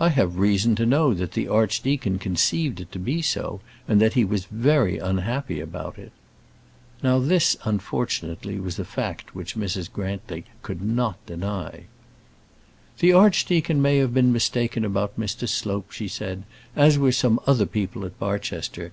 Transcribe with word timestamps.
"I 0.00 0.08
have 0.08 0.38
reason 0.38 0.74
to 0.76 0.86
know 0.86 1.12
that 1.12 1.32
the 1.32 1.48
archdeacon 1.48 2.18
conceived 2.18 2.80
it 2.80 2.90
to 2.92 2.98
be 2.98 3.20
so, 3.20 3.60
and 3.86 4.00
that 4.00 4.14
he 4.14 4.24
was 4.24 4.46
very 4.46 4.96
unhappy 4.96 5.60
about 5.60 5.98
it." 5.98 6.12
Now 7.02 7.18
this, 7.18 7.54
unfortunately, 7.62 8.58
was 8.58 8.78
a 8.78 8.86
fact 8.86 9.34
which 9.34 9.54
Mrs. 9.54 9.92
Grantly 9.92 10.46
could 10.62 10.80
not 10.80 11.18
deny. 11.26 11.84
"The 13.00 13.12
archdeacon 13.12 13.82
may 13.82 13.98
have 13.98 14.14
been 14.14 14.32
mistaken 14.32 14.82
about 14.82 15.20
Mr. 15.20 15.46
Slope," 15.46 15.92
she 15.92 16.08
said, 16.08 16.44
"as 16.74 16.96
were 16.98 17.12
some 17.12 17.38
other 17.46 17.66
people 17.66 18.06
at 18.06 18.18
Barchester. 18.18 18.92